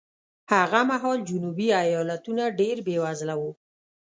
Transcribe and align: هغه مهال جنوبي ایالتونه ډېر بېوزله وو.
هغه 0.53 0.79
مهال 0.89 1.19
جنوبي 1.29 1.67
ایالتونه 1.83 2.43
ډېر 2.59 2.77
بېوزله 2.85 3.35
وو. 3.41 3.51